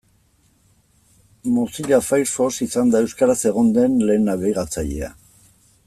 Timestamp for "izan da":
2.67-3.03